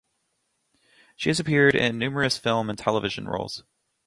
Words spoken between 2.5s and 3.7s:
and television roles.